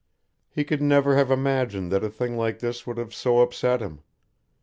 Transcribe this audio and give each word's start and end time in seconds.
He 0.49 0.63
could 0.63 0.81
never 0.81 1.15
have 1.15 1.29
imagined 1.29 1.91
that 1.91 2.03
a 2.03 2.09
thing 2.09 2.35
like 2.35 2.57
that 2.57 2.87
would 2.87 2.97
have 2.97 3.13
so 3.13 3.39
upset 3.41 3.81
him. 3.81 4.01